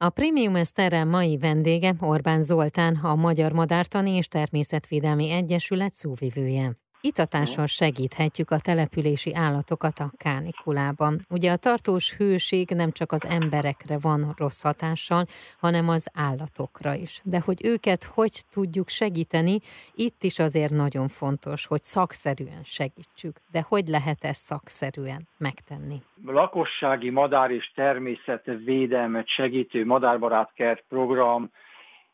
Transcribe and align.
A 0.00 0.10
Premium 0.10 0.56
Eszterrel 0.56 1.04
mai 1.04 1.38
vendége 1.38 1.94
Orbán 2.00 2.40
Zoltán, 2.40 2.94
a 2.94 3.14
Magyar 3.14 3.52
Madártani 3.52 4.10
és 4.10 4.28
Természetvédelmi 4.28 5.30
Egyesület 5.30 5.94
szóvivője. 5.94 6.76
Itatással 7.00 7.66
segíthetjük 7.66 8.50
a 8.50 8.58
települési 8.58 9.34
állatokat 9.34 9.98
a 9.98 10.10
kánikulában. 10.16 11.18
Ugye 11.30 11.50
a 11.52 11.56
tartós 11.56 12.16
hőség 12.16 12.68
nem 12.70 12.90
csak 12.90 13.12
az 13.12 13.26
emberekre 13.26 13.96
van 14.00 14.20
rossz 14.36 14.62
hatással, 14.62 15.24
hanem 15.60 15.88
az 15.88 16.10
állatokra 16.14 16.94
is. 16.94 17.20
De 17.24 17.40
hogy 17.44 17.60
őket 17.64 18.04
hogy 18.14 18.32
tudjuk 18.50 18.88
segíteni, 18.88 19.58
itt 19.94 20.22
is 20.22 20.38
azért 20.38 20.72
nagyon 20.72 21.08
fontos, 21.08 21.66
hogy 21.66 21.82
szakszerűen 21.82 22.62
segítsük. 22.64 23.36
De 23.52 23.64
hogy 23.68 23.86
lehet 23.86 24.24
ezt 24.24 24.46
szakszerűen 24.46 25.28
megtenni? 25.38 26.02
Lakossági 26.24 27.10
madár 27.10 27.50
és 27.50 27.72
természetvédelmet 27.74 29.28
segítő 29.28 29.84
madárbarát 29.84 30.50
kert 30.54 30.84
program, 30.88 31.50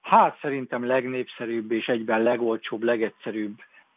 hát 0.01 0.39
szerintem 0.41 0.87
legnépszerűbb 0.87 1.73
és 1.73 1.87
egyben 1.87 2.23
legolcsóbb, 2.23 2.83
legegyszerűbb 2.83 3.57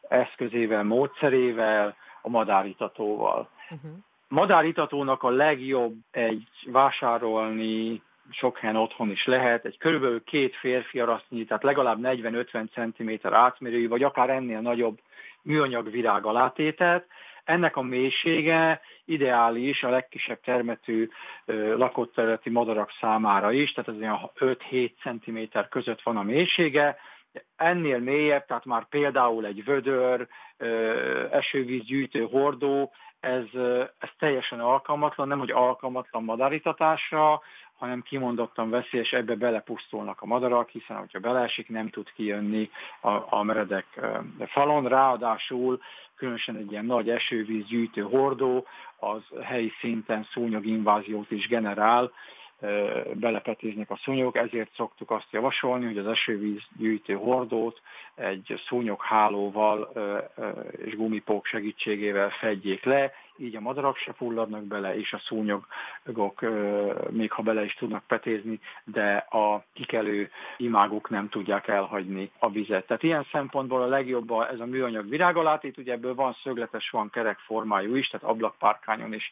eszközével, 0.10 0.84
módszerével, 0.84 1.96
a 2.22 2.30
madáritatóval. 2.30 3.50
Uh-huh. 3.70 3.92
Madáritatónak 4.28 5.24
a 5.24 5.30
legjobb 5.30 5.96
egy 6.12 6.48
vásárolni, 6.66 8.02
sok 8.32 8.58
helyen 8.58 8.76
otthon 8.76 9.12
is 9.12 9.26
lehet, 9.26 9.66
egy 9.66 9.78
körülbelül 9.78 10.24
két 10.24 10.56
férfi 10.56 11.00
arasznyi, 11.00 11.46
tehát 11.46 11.64
legalább 11.64 12.00
40-50 12.02 12.68
cm 12.74 13.34
átmérőjű, 13.34 13.88
vagy 13.88 14.04
akár 14.04 14.30
ennél 14.30 14.60
nagyobb 14.60 15.00
műanyag 15.42 15.92
virág 15.92 16.26
alátétet. 16.26 17.06
Ennek 17.44 17.76
a 17.76 17.82
mélysége 17.82 18.82
ideális 19.06 19.84
a 19.84 19.90
legkisebb 19.90 20.40
termetű 20.42 21.10
lakott 21.76 22.14
területi 22.14 22.50
madarak 22.50 22.92
számára 23.00 23.52
is, 23.52 23.72
tehát 23.74 23.90
ez 23.90 23.96
olyan 23.96 24.32
5-7 24.40 24.92
cm 25.02 25.60
között 25.70 26.02
van 26.02 26.18
a 26.18 26.24
mélysége, 26.24 26.98
ennél 27.56 28.00
mélyebb, 28.00 28.46
tehát 28.46 28.66
már 28.66 28.88
például 28.90 29.46
egy 29.46 29.64
vödör, 29.64 30.28
esővízgyűjtő 31.32 32.28
hordó, 32.32 32.92
ez, 33.20 33.46
ez 33.98 34.10
teljesen 34.20 34.60
alkalmatlan, 34.60 35.28
nem 35.28 35.40
hogy 35.40 35.52
alkalmatlan 35.52 36.24
madáritatásra, 36.24 37.42
hanem 37.78 38.02
kimondottan 38.02 38.70
veszélyes, 38.70 39.12
ebbe 39.12 39.36
belepusztulnak 39.36 40.22
a 40.22 40.26
madarak, 40.26 40.70
hiszen 40.70 40.98
hogyha 40.98 41.20
beleesik, 41.20 41.70
nem 41.70 41.90
tud 41.90 42.12
kijönni 42.16 42.70
a, 43.02 43.10
a 43.10 43.44
meredek 43.44 43.86
falon. 44.46 44.88
Ráadásul 44.88 45.80
különösen 46.16 46.56
egy 46.56 46.72
ilyen 46.72 46.86
nagy 46.86 47.10
esővíz 47.10 47.66
gyűjtő 47.66 48.02
hordó, 48.02 48.66
az 49.00 49.22
helyi 49.42 49.72
szinten 49.80 50.28
szúnyoginváziót 50.32 51.32
is 51.32 51.48
generál, 51.48 52.12
belepetiznek 53.14 53.90
a 53.90 54.00
szúnyogok, 54.04 54.38
ezért 54.38 54.74
szoktuk 54.76 55.12
azt 55.12 55.32
javasolni, 55.32 55.86
hogy 55.86 55.98
az 55.98 56.08
esővíz 56.08 56.62
gyűjtő 56.78 57.14
hordót 57.14 57.82
egy 58.16 58.62
szúnyoghálóval 58.68 59.92
és 60.86 60.96
gumipók 60.96 61.46
segítségével 61.46 62.30
fedjék 62.30 62.84
le, 62.84 63.12
így 63.38 63.56
a 63.56 63.60
madarak 63.60 63.98
se 63.98 64.14
fulladnak 64.14 64.64
bele, 64.64 64.98
és 64.98 65.14
a 65.14 65.20
szúnyogok 65.20 66.42
még 67.10 67.32
ha 67.32 67.42
bele 67.42 67.64
is 67.64 67.74
tudnak 67.74 68.04
petézni, 68.08 68.60
de 68.84 69.16
a 69.16 69.64
kikelő 69.74 70.32
imágok 70.58 71.10
nem 71.10 71.30
tudják 71.30 71.68
elhagyni 71.68 72.32
a 72.40 72.50
vizet. 72.50 72.88
Tehát 72.88 73.04
ilyen 73.04 73.28
szempontból 73.32 73.82
a 73.82 73.88
legjobb 73.88 74.32
ez 74.52 74.60
a 74.60 74.66
műanyag 74.66 75.10
virágalátét, 75.10 75.78
ugye 75.78 75.94
ebből 75.94 76.16
van 76.16 76.38
szögletes, 76.44 76.90
van 76.90 77.10
kerek 77.10 77.38
formájú 77.38 77.96
is, 77.96 78.08
tehát 78.08 78.28
ablakpárkányon 78.28 79.14
is 79.14 79.32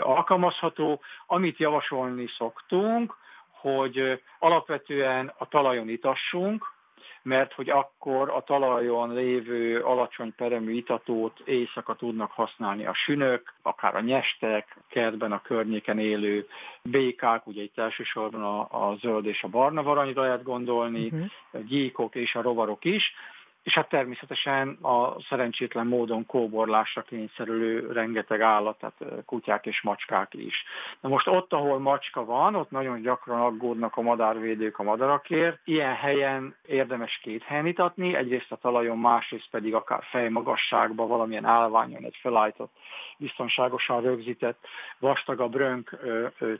alkalmazható. 0.00 1.00
Amit 1.26 1.58
javasolni 1.58 2.26
szoktunk, 2.26 3.16
hogy 3.50 4.22
alapvetően 4.38 5.32
a 5.38 5.48
talajon 5.48 5.88
itassunk, 5.88 6.78
mert 7.22 7.52
hogy 7.52 7.70
akkor 7.70 8.30
a 8.30 8.42
talajon 8.42 9.14
lévő 9.14 9.80
alacsony 9.80 10.34
peremű 10.36 10.72
itatót 10.72 11.40
éjszaka 11.44 11.94
tudnak 11.94 12.30
használni 12.30 12.86
a 12.86 12.94
sünök, 12.94 13.54
akár 13.62 13.96
a 13.96 14.00
nyestek, 14.00 14.76
kertben 14.88 15.32
a 15.32 15.42
környéken 15.42 15.98
élő 15.98 16.46
békák, 16.82 17.46
ugye 17.46 17.62
itt 17.62 17.78
elsősorban 17.78 18.42
a, 18.42 18.88
a 18.90 18.96
zöld 18.96 19.26
és 19.26 19.42
a 19.42 19.48
barna 19.48 19.82
varanyra 19.82 20.22
lehet 20.22 20.42
gondolni, 20.42 21.06
uh-huh. 21.06 21.66
gyíkok 21.66 22.14
és 22.14 22.34
a 22.34 22.42
rovarok 22.42 22.84
is, 22.84 23.14
és 23.62 23.74
hát 23.74 23.88
természetesen 23.88 24.78
a 24.82 25.22
szerencsétlen 25.22 25.86
módon 25.86 26.26
kóborlásra 26.26 27.02
kényszerülő 27.02 27.92
rengeteg 27.92 28.40
állat, 28.40 28.78
tehát 28.78 29.24
kutyák 29.24 29.66
és 29.66 29.82
macskák 29.82 30.34
is. 30.34 30.64
Na 31.00 31.08
most 31.08 31.26
ott, 31.26 31.52
ahol 31.52 31.78
macska 31.78 32.24
van, 32.24 32.54
ott 32.54 32.70
nagyon 32.70 33.00
gyakran 33.00 33.40
aggódnak 33.40 33.96
a 33.96 34.02
madárvédők 34.02 34.78
a 34.78 34.82
madarakért. 34.82 35.60
Ilyen 35.64 35.94
helyen 35.94 36.54
érdemes 36.66 37.18
két 37.22 37.42
helyen 37.42 37.66
itatni, 37.66 38.14
egyrészt 38.14 38.52
a 38.52 38.56
talajon, 38.56 38.98
másrészt 38.98 39.50
pedig 39.50 39.74
akár 39.74 40.02
fejmagasságban, 40.02 41.08
valamilyen 41.08 41.44
állványon 41.44 42.04
egy 42.04 42.16
felállított, 42.20 42.72
biztonságosan 43.18 44.00
rögzített 44.00 44.66
vastagabb 44.98 45.56
rönk 45.56 45.98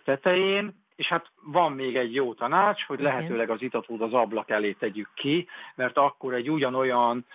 tetején, 0.05 0.89
és 1.01 1.09
hát 1.09 1.31
van 1.43 1.73
még 1.73 1.97
egy 1.97 2.15
jó 2.15 2.35
tanács, 2.35 2.85
hogy 2.85 3.01
lehetőleg 3.01 3.51
az 3.51 3.63
itatót 3.63 4.01
az 4.01 4.13
ablak 4.13 4.51
elé 4.51 4.73
tegyük 4.73 5.09
ki, 5.15 5.49
mert 5.75 5.97
akkor 5.97 6.35
egy 6.35 6.51
ugyanolyan 6.51 7.27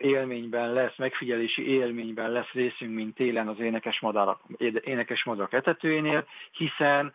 élményben 0.00 0.72
lesz, 0.72 0.96
megfigyelési 0.96 1.68
élményben 1.68 2.30
lesz 2.30 2.50
részünk, 2.52 2.94
mint 2.94 3.14
télen 3.14 3.48
az 3.48 3.60
énekes 3.60 4.00
madarak, 4.00 4.40
énekes 4.84 5.24
madarak 5.24 5.52
etetőjénél, 5.52 6.26
hiszen 6.50 7.12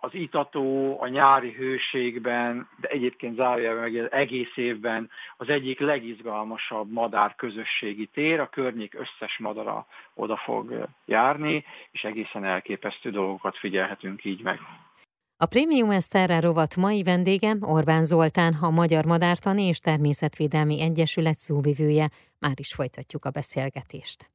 az 0.00 0.14
itató 0.14 0.96
a 1.00 1.06
nyári 1.06 1.52
hőségben, 1.52 2.68
de 2.80 2.88
egyébként 2.88 3.36
zárójelben 3.36 3.90
meg 3.90 4.12
egész 4.12 4.56
évben 4.56 5.10
az 5.36 5.48
egyik 5.48 5.80
legizgalmasabb 5.80 6.92
madár 6.92 7.34
közösségi 7.34 8.06
tér, 8.06 8.40
a 8.40 8.48
környék 8.48 8.94
összes 8.94 9.38
madara 9.38 9.86
oda 10.14 10.36
fog 10.36 10.88
járni, 11.04 11.64
és 11.90 12.04
egészen 12.04 12.44
elképesztő 12.44 13.10
dolgokat 13.10 13.58
figyelhetünk 13.58 14.24
így 14.24 14.42
meg. 14.42 14.60
A 15.44 15.46
Premium 15.46 15.90
Eszterrel 15.90 16.40
rovat 16.40 16.76
mai 16.76 17.02
vendége 17.02 17.56
Orbán 17.60 18.04
Zoltán, 18.04 18.54
a 18.54 18.70
Magyar 18.70 19.04
Madártani 19.04 19.64
és 19.64 19.78
Természetvédelmi 19.78 20.80
Egyesület 20.80 21.38
szóvivője. 21.38 22.10
Már 22.38 22.52
is 22.56 22.72
folytatjuk 22.74 23.24
a 23.24 23.30
beszélgetést. 23.30 24.33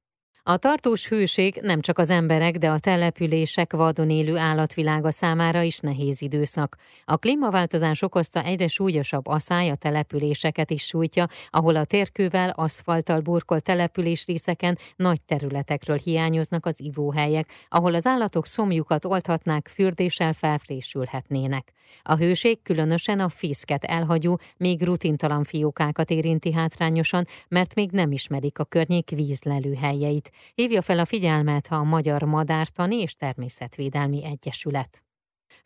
A 0.50 0.58
tartós 0.58 1.08
hőség 1.08 1.60
nem 1.62 1.82
csak 1.82 1.98
az 1.98 2.10
emberek, 2.10 2.58
de 2.58 2.70
a 2.70 2.80
települések 2.80 3.74
vadon 3.74 4.10
élő 4.10 4.38
állatvilága 4.38 5.12
számára 5.12 5.62
is 5.62 5.80
nehéz 5.80 6.22
időszak. 6.22 6.76
A 7.06 7.18
klímaváltozás 7.18 8.02
okozta 8.02 8.44
egyre 8.44 8.68
súlyosabb 8.68 9.28
asszály 9.28 9.70
a 9.70 9.76
településeket 9.76 10.72
is 10.72 10.84
sújtja, 10.84 11.28
ahol 11.50 11.76
a 11.76 11.86
térkővel, 11.86 12.50
aszfalttal 12.50 13.20
burkolt 13.20 13.64
településrészeken 13.64 14.78
nagy 14.96 15.22
területekről 15.22 15.98
hiányoznak 15.98 16.66
az 16.66 16.82
ivóhelyek, 16.82 17.50
ahol 17.68 17.94
az 17.94 18.06
állatok 18.06 18.46
szomjukat 18.46 19.06
oldhatnák, 19.06 19.68
fürdéssel 19.68 20.34
felfrésülhetnének. 20.34 21.74
A 22.02 22.16
hőség 22.16 22.62
különösen 22.62 23.20
a 23.20 23.30
fészket 23.30 23.84
elhagyó, 23.84 24.40
még 24.58 24.82
rutintalan 24.82 25.44
fiókákat 25.44 26.10
érinti 26.10 26.54
hátrányosan, 26.54 27.28
mert 27.48 27.76
még 27.76 27.92
nem 27.92 28.12
ismerik 28.12 28.60
a 28.60 28.64
környék 28.64 29.10
vízlelőhelyeit 29.10 30.32
hívja 30.54 30.82
fel 30.82 31.00
a 31.00 31.06
figyelmet 31.06 31.68
a 31.68 31.84
Magyar 31.84 32.24
Madártani 32.24 33.02
és 33.02 33.16
Természetvédelmi 33.16 34.26
Egyesület. 34.26 35.04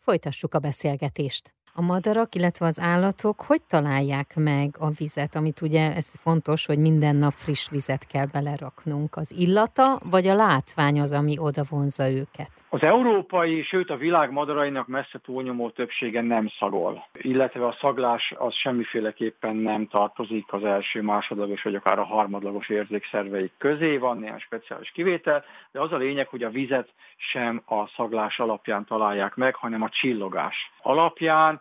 Folytassuk 0.00 0.54
a 0.54 0.58
beszélgetést 0.58 1.54
a 1.76 1.82
madarak, 1.82 2.34
illetve 2.34 2.66
az 2.66 2.80
állatok 2.80 3.40
hogy 3.46 3.62
találják 3.68 4.30
meg 4.36 4.68
a 4.78 4.88
vizet, 4.98 5.34
amit 5.34 5.60
ugye 5.60 5.94
ez 5.94 6.20
fontos, 6.20 6.66
hogy 6.66 6.78
minden 6.78 7.16
nap 7.16 7.32
friss 7.32 7.70
vizet 7.70 8.06
kell 8.06 8.26
beleraknunk. 8.32 9.16
Az 9.16 9.34
illata, 9.38 9.98
vagy 10.10 10.26
a 10.26 10.34
látvány 10.34 11.00
az, 11.00 11.12
ami 11.12 11.34
oda 11.38 11.62
vonza 11.70 12.10
őket? 12.10 12.52
Az 12.68 12.82
európai, 12.82 13.62
sőt 13.62 13.90
a 13.90 13.96
világ 13.96 14.30
madarainak 14.30 14.86
messze 14.86 15.18
túlnyomó 15.24 15.70
többsége 15.70 16.22
nem 16.22 16.48
szagol, 16.58 17.06
illetve 17.12 17.66
a 17.66 17.76
szaglás 17.80 18.34
az 18.38 18.54
semmiféleképpen 18.54 19.56
nem 19.56 19.86
tartozik 19.86 20.52
az 20.52 20.64
első, 20.64 21.02
másodlagos 21.02 21.62
vagy 21.62 21.74
akár 21.74 21.98
a 21.98 22.04
harmadlagos 22.04 22.68
érzékszerveik 22.68 23.52
közé, 23.58 23.96
van 23.96 24.18
néhány 24.18 24.38
speciális 24.38 24.90
kivétel, 24.90 25.44
de 25.72 25.80
az 25.80 25.92
a 25.92 25.96
lényeg, 25.96 26.28
hogy 26.28 26.42
a 26.42 26.50
vizet 26.50 26.88
sem 27.16 27.62
a 27.66 27.86
szaglás 27.96 28.38
alapján 28.38 28.84
találják 28.84 29.34
meg, 29.34 29.54
hanem 29.54 29.82
a 29.82 29.88
csillogás 29.88 30.72
alapján, 30.82 31.60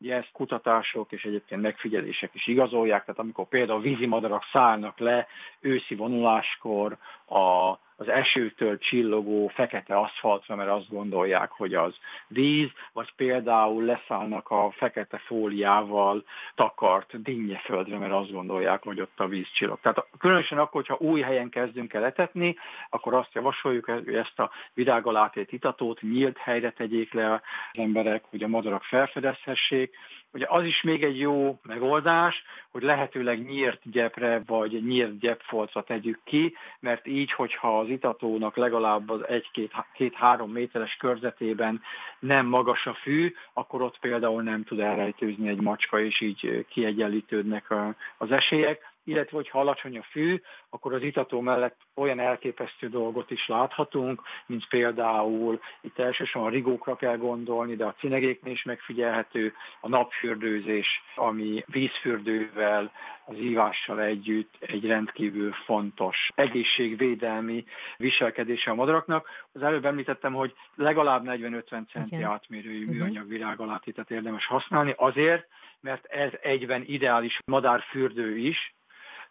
Ugye 0.00 0.14
ezt 0.14 0.32
kutatások 0.32 1.12
és 1.12 1.24
egyébként 1.24 1.62
megfigyelések 1.62 2.34
is 2.34 2.46
igazolják, 2.46 3.04
tehát 3.04 3.20
amikor 3.20 3.48
például 3.48 3.80
vízimadarak 3.80 4.42
szállnak 4.52 4.98
le 4.98 5.26
őszi 5.60 5.94
vonuláskor 5.94 6.96
a 7.28 7.78
az 7.96 8.08
esőtől 8.08 8.78
csillogó 8.78 9.48
fekete 9.48 9.96
aszfaltra, 9.96 10.56
mert 10.56 10.70
azt 10.70 10.88
gondolják, 10.88 11.50
hogy 11.50 11.74
az 11.74 11.94
víz, 12.26 12.70
vagy 12.92 13.12
például 13.16 13.84
leszállnak 13.84 14.50
a 14.50 14.70
fekete 14.70 15.18
fóliával 15.18 16.24
takart 16.54 17.22
dinnyeföldre, 17.22 17.98
mert 17.98 18.12
azt 18.12 18.32
gondolják, 18.32 18.82
hogy 18.82 19.00
ott 19.00 19.20
a 19.20 19.26
víz 19.26 19.50
csillog. 19.52 19.78
Tehát 19.80 20.06
különösen 20.18 20.58
akkor, 20.58 20.84
hogyha 20.86 21.06
új 21.06 21.20
helyen 21.20 21.48
kezdünk 21.48 21.92
el 21.92 22.04
etetni, 22.04 22.56
akkor 22.90 23.14
azt 23.14 23.34
javasoljuk, 23.34 23.84
hogy 23.84 24.14
ezt 24.14 24.38
a 24.38 24.50
virágalátét 24.74 25.52
itatót 25.52 26.00
nyílt 26.00 26.38
helyre 26.38 26.70
tegyék 26.70 27.12
le 27.12 27.32
az 27.32 27.40
emberek, 27.72 28.24
hogy 28.24 28.42
a 28.42 28.48
madarak 28.48 28.82
felfedezhessék, 28.82 29.85
Ugye 30.32 30.46
az 30.48 30.64
is 30.64 30.82
még 30.82 31.04
egy 31.04 31.18
jó 31.18 31.58
megoldás, 31.62 32.42
hogy 32.70 32.82
lehetőleg 32.82 33.44
nyírt 33.44 33.90
gyepre 33.90 34.42
vagy 34.46 34.84
nyírt 34.84 35.18
gyepfoltra 35.18 35.82
tegyük 35.82 36.20
ki, 36.24 36.54
mert 36.80 37.06
így, 37.06 37.32
hogyha 37.32 37.78
az 37.78 37.88
itatónak 37.88 38.56
legalább 38.56 39.10
az 39.10 39.28
egy-két-három 39.28 40.50
méteres 40.50 40.96
körzetében 40.96 41.82
nem 42.18 42.46
magas 42.46 42.86
a 42.86 42.94
fű, 42.94 43.34
akkor 43.52 43.82
ott 43.82 43.98
például 43.98 44.42
nem 44.42 44.64
tud 44.64 44.80
elrejtőzni 44.80 45.48
egy 45.48 45.60
macska, 45.60 46.00
és 46.00 46.20
így 46.20 46.66
kiegyenlítődnek 46.68 47.74
az 48.18 48.30
esélyek 48.30 48.94
illetve 49.06 49.36
hogyha 49.36 49.60
alacsony 49.60 49.98
a 49.98 50.02
fű, 50.02 50.40
akkor 50.70 50.94
az 50.94 51.02
itató 51.02 51.40
mellett 51.40 51.76
olyan 51.94 52.20
elképesztő 52.20 52.88
dolgot 52.88 53.30
is 53.30 53.46
láthatunk, 53.48 54.22
mint 54.46 54.68
például 54.68 55.60
itt 55.80 55.98
elsősorban 55.98 56.50
a 56.50 56.54
rigókra 56.54 56.96
kell 56.96 57.16
gondolni, 57.16 57.76
de 57.76 57.84
a 57.84 57.94
cinegéknél 57.98 58.52
is 58.52 58.62
megfigyelhető 58.62 59.54
a 59.80 59.88
napfürdőzés, 59.88 61.02
ami 61.14 61.64
vízfürdővel, 61.66 62.92
az 63.28 63.38
ívással 63.38 64.00
együtt 64.00 64.54
egy 64.60 64.86
rendkívül 64.86 65.52
fontos 65.52 66.30
egészségvédelmi 66.34 67.64
viselkedése 67.96 68.70
a 68.70 68.74
madaraknak. 68.74 69.28
Az 69.52 69.62
előbb 69.62 69.84
említettem, 69.84 70.32
hogy 70.32 70.54
legalább 70.74 71.22
40-50 71.26 71.90
centi 71.92 72.22
átmérőjű 72.22 72.84
uh-huh. 72.84 72.96
műanyag 72.96 73.28
virágalátítet 73.28 74.10
érdemes 74.10 74.46
használni, 74.46 74.94
azért, 74.96 75.46
mert 75.80 76.04
ez 76.04 76.30
egyben 76.40 76.82
ideális 76.86 77.38
madárfürdő 77.44 78.36
is, 78.38 78.75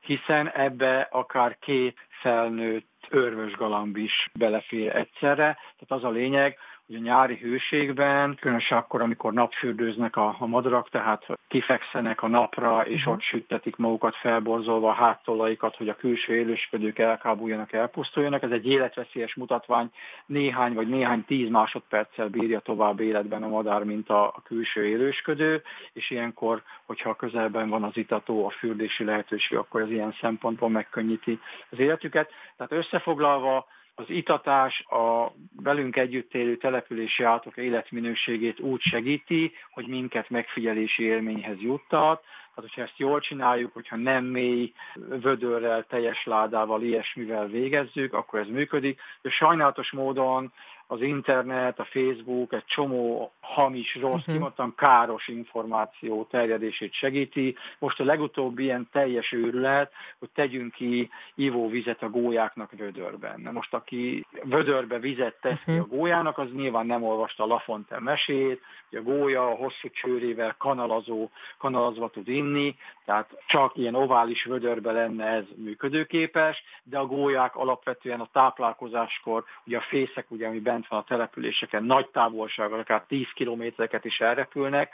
hiszen 0.05 0.51
ebbe 0.51 1.07
akár 1.11 1.57
két 1.59 1.97
felnőtt 2.09 3.07
örvösgalamb 3.09 3.97
is 3.97 4.29
belefér 4.39 4.95
egyszerre. 4.95 5.53
Tehát 5.53 5.85
az 5.87 6.03
a 6.03 6.09
lényeg, 6.09 6.57
a 6.87 6.97
nyári 6.97 7.35
hőségben, 7.35 8.35
különösen 8.35 8.77
akkor, 8.77 9.01
amikor 9.01 9.33
napfürdőznek 9.33 10.15
a, 10.15 10.35
a 10.39 10.45
madarak, 10.45 10.89
tehát 10.89 11.25
kifekszenek 11.47 12.23
a 12.23 12.27
napra, 12.27 12.85
és 12.85 12.99
uh-huh. 12.99 13.13
ott 13.13 13.21
süttetik 13.21 13.75
magukat 13.75 14.15
felborzolva 14.15 14.89
a 14.89 14.93
háttolaikat, 14.93 15.75
hogy 15.75 15.89
a 15.89 15.95
külső 15.95 16.35
élősködők 16.35 16.99
elkábuljanak, 16.99 17.73
elpusztuljanak. 17.73 18.43
Ez 18.43 18.51
egy 18.51 18.67
életveszélyes 18.67 19.35
mutatvány, 19.35 19.91
néhány 20.25 20.73
vagy 20.73 20.87
néhány 20.87 21.25
tíz 21.25 21.49
másodperccel 21.49 22.27
bírja 22.27 22.59
tovább 22.59 22.99
életben 22.99 23.43
a 23.43 23.47
madár, 23.47 23.83
mint 23.83 24.09
a, 24.09 24.27
a 24.27 24.41
külső 24.43 24.85
élősködő, 24.85 25.61
és 25.93 26.09
ilyenkor, 26.09 26.61
hogyha 26.85 27.09
a 27.09 27.15
közelben 27.15 27.69
van 27.69 27.83
az 27.83 27.97
itató, 27.97 28.45
a 28.45 28.49
fürdési 28.49 29.03
lehetőség, 29.03 29.57
akkor 29.57 29.81
ez 29.81 29.89
ilyen 29.89 30.15
szempontból 30.21 30.69
megkönnyíti 30.69 31.39
az 31.69 31.79
életüket. 31.79 32.29
Tehát 32.57 32.71
összefoglalva, 32.71 33.65
az 33.95 34.09
itatás 34.09 34.79
a 34.79 35.31
velünk 35.63 35.95
együtt 35.95 36.33
élő 36.33 36.57
települési 36.57 37.23
állatok 37.23 37.57
életminőségét 37.57 38.59
úgy 38.59 38.81
segíti, 38.81 39.51
hogy 39.71 39.87
minket 39.87 40.29
megfigyelési 40.29 41.03
élményhez 41.03 41.61
juttat. 41.61 42.23
Hát, 42.55 42.63
hogyha 42.63 42.81
ezt 42.81 42.97
jól 42.97 43.19
csináljuk, 43.19 43.73
hogyha 43.73 43.95
nem 43.95 44.25
mély 44.25 44.73
vödörrel, 44.93 45.83
teljes 45.83 46.25
ládával, 46.25 46.81
ilyesmivel 46.81 47.47
végezzük, 47.47 48.13
akkor 48.13 48.39
ez 48.39 48.47
működik. 48.47 49.01
De 49.21 49.29
sajnálatos 49.29 49.91
módon 49.91 50.51
az 50.87 51.01
internet, 51.01 51.79
a 51.79 51.85
Facebook 51.85 52.53
egy 52.53 52.65
csomó 52.65 53.31
hamis, 53.39 53.95
rossz, 53.95 54.13
uh-huh. 54.13 54.33
kimondtam 54.33 54.75
káros 54.75 55.27
információ 55.27 56.23
terjedését 56.23 56.93
segíti. 56.93 57.55
Most 57.79 57.99
a 57.99 58.03
legutóbbi 58.03 58.63
ilyen 58.63 58.87
teljes 58.91 59.31
őrület, 59.31 59.91
hogy 60.19 60.29
tegyünk 60.29 60.73
ki 60.73 61.09
ivóvizet 61.35 62.03
a 62.03 62.09
gólyáknak 62.09 62.71
vödörben. 62.71 63.41
Na 63.41 63.51
most 63.51 63.73
aki 63.73 64.25
vödörbe 64.45 64.99
vizet 64.99 65.35
tesz 65.41 65.67
uh-huh. 65.67 65.85
a 65.85 65.95
gólyának, 65.95 66.37
az 66.37 66.51
nyilván 66.53 66.85
nem 66.85 67.03
olvasta 67.03 67.43
a 67.43 67.47
Lafontaine 67.47 68.03
mesét, 68.03 68.61
hogy 68.89 68.99
a 68.99 69.01
gólya 69.01 69.47
a 69.47 69.55
hosszú 69.55 69.89
csőrével 69.89 70.55
kanalazó, 70.57 71.29
kanalazva 71.57 72.09
tud 72.09 72.27
inni, 72.27 72.75
tehát 73.05 73.29
csak 73.47 73.75
ilyen 73.75 73.95
ovális 73.95 74.43
vödörbe 74.43 74.91
lenne 74.91 75.25
ez 75.25 75.43
működőképes, 75.55 76.63
de 76.83 76.97
a 76.97 77.05
gólyák 77.05 77.55
alapvetően 77.55 78.19
a 78.19 78.29
táplálkozáskor, 78.31 79.43
ugye 79.65 79.77
a 79.77 79.85
fészek, 79.89 80.31
ugye, 80.31 80.47
ami 80.47 80.59
bent 80.59 80.87
van 80.87 80.99
a 80.99 81.03
településeken, 81.03 81.83
nagy 81.83 82.07
távolságra, 82.07 82.77
akár 82.77 83.03
10 83.07 83.27
kilométereket 83.33 84.05
is 84.05 84.19
elrepülnek, 84.19 84.93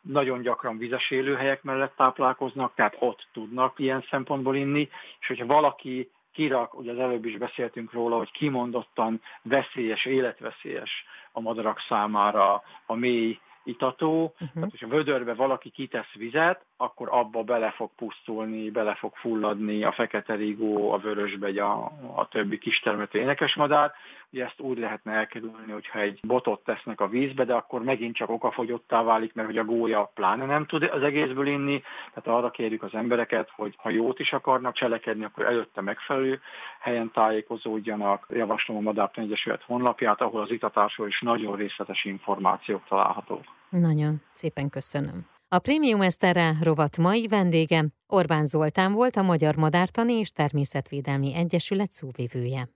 nagyon 0.00 0.42
gyakran 0.42 0.78
vizes 0.78 1.10
élőhelyek 1.10 1.62
mellett 1.62 1.96
táplálkoznak, 1.96 2.74
tehát 2.74 2.96
ott 2.98 3.26
tudnak 3.32 3.78
ilyen 3.78 4.04
szempontból 4.10 4.56
inni, 4.56 4.88
és 5.20 5.26
hogyha 5.26 5.46
valaki 5.46 6.10
kirak, 6.32 6.74
ugye 6.74 6.92
az 6.92 6.98
előbb 6.98 7.24
is 7.24 7.38
beszéltünk 7.38 7.92
róla, 7.92 8.16
hogy 8.16 8.30
kimondottan 8.30 9.22
veszélyes, 9.42 10.04
életveszélyes 10.04 11.04
a 11.32 11.40
madarak 11.40 11.80
számára 11.88 12.62
a 12.86 12.94
mély 12.94 13.38
itató, 13.64 14.22
uh-huh. 14.22 14.48
tehát 14.54 14.70
hogyha 14.70 14.88
vödörbe 14.88 15.34
valaki 15.34 15.70
kitesz 15.70 16.12
vizet, 16.14 16.64
akkor 16.76 17.08
abba 17.10 17.42
bele 17.42 17.70
fog 17.70 17.90
pusztulni, 17.96 18.70
bele 18.70 18.94
fog 18.94 19.14
fulladni 19.14 19.84
a 19.84 19.92
fekete 19.92 20.34
rigó, 20.34 20.92
a 20.92 20.98
vörösbegy, 20.98 21.58
a, 21.58 21.84
a 22.14 22.28
többi 22.28 22.58
kistermető 22.58 23.18
énekesmadár. 23.18 23.92
Ugye 24.32 24.44
ezt 24.44 24.60
úgy 24.60 24.78
lehetne 24.78 25.12
elkerülni, 25.12 25.72
hogyha 25.72 26.00
egy 26.00 26.20
botot 26.22 26.64
tesznek 26.64 27.00
a 27.00 27.08
vízbe, 27.08 27.44
de 27.44 27.54
akkor 27.54 27.82
megint 27.82 28.16
csak 28.16 28.30
okafogyottá 28.30 29.02
válik, 29.02 29.34
mert 29.34 29.48
hogy 29.48 29.58
a 29.58 29.64
gólya 29.64 30.10
pláne 30.14 30.44
nem 30.44 30.66
tud 30.66 30.82
az 30.82 31.02
egészből 31.02 31.46
inni. 31.46 31.82
Tehát 32.14 32.38
arra 32.38 32.50
kérjük 32.50 32.82
az 32.82 32.94
embereket, 32.94 33.50
hogy 33.56 33.74
ha 33.78 33.90
jót 33.90 34.18
is 34.18 34.32
akarnak 34.32 34.74
cselekedni, 34.74 35.24
akkor 35.24 35.46
előtte 35.46 35.80
megfelelő 35.80 36.40
helyen 36.80 37.10
tájékozódjanak. 37.10 38.26
Javaslom 38.28 38.76
a 38.76 38.80
Madártan 38.80 39.24
Egyesület 39.24 39.62
honlapját, 39.62 40.20
ahol 40.20 40.40
az 40.40 40.50
itatásról 40.50 41.08
is 41.08 41.20
nagyon 41.20 41.56
részletes 41.56 42.04
információk 42.04 42.84
találhatók. 42.88 43.44
Nagyon 43.70 44.22
szépen 44.28 44.68
köszönöm. 44.68 45.26
A 45.48 45.58
Premium 45.58 46.00
Eszterre 46.00 46.56
rovat 46.62 46.96
mai 46.96 47.26
vendége 47.26 47.86
Orbán 48.06 48.44
Zoltán 48.44 48.92
volt 48.92 49.16
a 49.16 49.22
Magyar 49.22 49.56
Madártani 49.56 50.12
és 50.12 50.30
Természetvédelmi 50.30 51.34
Egyesület 51.34 51.92
szóvivője. 51.92 52.70